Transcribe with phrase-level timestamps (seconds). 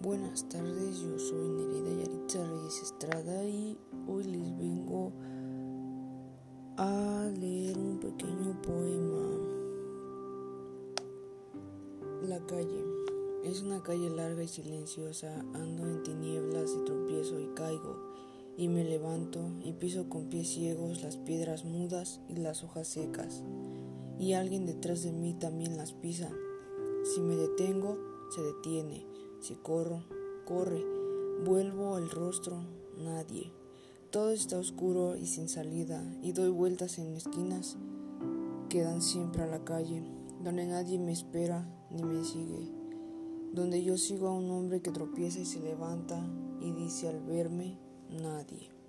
[0.00, 3.76] buenas tardes, yo soy Nerida Yaritza Reyes Estrada y
[4.08, 5.12] hoy les vengo
[6.78, 9.20] a leer un pequeño poema.
[12.22, 12.84] La calle.
[13.44, 17.96] Es una calle larga y silenciosa, ando en tinieblas y tropiezo y caigo,
[18.56, 23.42] y me levanto y piso con pies ciegos las piedras mudas y las hojas secas,
[24.18, 26.30] y alguien detrás de mí también las pisa.
[27.04, 27.96] Si me detengo,
[28.30, 30.04] se detiene si corro,
[30.46, 30.84] corre,
[31.44, 32.62] vuelvo el rostro,
[32.98, 33.52] nadie.
[34.10, 37.76] Todo está oscuro y sin salida, y doy vueltas en esquinas
[38.68, 40.04] que dan siempre a la calle,
[40.42, 42.70] donde nadie me espera ni me sigue,
[43.52, 46.20] donde yo sigo a un hombre que tropieza y se levanta
[46.60, 47.78] y dice al verme,
[48.10, 48.79] nadie.